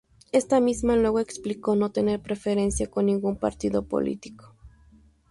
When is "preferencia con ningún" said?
2.23-3.37